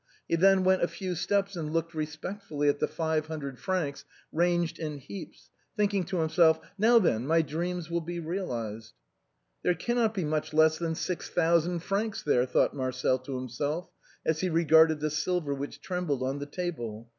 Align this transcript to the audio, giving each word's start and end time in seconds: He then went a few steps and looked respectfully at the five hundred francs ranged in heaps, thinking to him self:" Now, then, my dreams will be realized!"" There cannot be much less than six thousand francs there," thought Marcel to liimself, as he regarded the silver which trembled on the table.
He 0.27 0.35
then 0.35 0.63
went 0.63 0.81
a 0.81 0.87
few 0.87 1.13
steps 1.13 1.55
and 1.55 1.71
looked 1.71 1.93
respectfully 1.93 2.67
at 2.69 2.79
the 2.79 2.87
five 2.87 3.27
hundred 3.27 3.59
francs 3.59 4.03
ranged 4.31 4.79
in 4.79 4.97
heaps, 4.97 5.51
thinking 5.77 6.05
to 6.05 6.21
him 6.23 6.29
self:" 6.29 6.59
Now, 6.79 6.97
then, 6.97 7.27
my 7.27 7.43
dreams 7.43 7.91
will 7.91 8.01
be 8.01 8.19
realized!"" 8.19 8.93
There 9.63 9.75
cannot 9.75 10.15
be 10.15 10.25
much 10.25 10.55
less 10.55 10.79
than 10.79 10.95
six 10.95 11.29
thousand 11.29 11.81
francs 11.83 12.23
there," 12.23 12.47
thought 12.47 12.73
Marcel 12.75 13.19
to 13.19 13.31
liimself, 13.33 13.89
as 14.25 14.39
he 14.39 14.49
regarded 14.49 15.01
the 15.01 15.11
silver 15.11 15.53
which 15.53 15.81
trembled 15.81 16.23
on 16.23 16.39
the 16.39 16.47
table. 16.47 17.07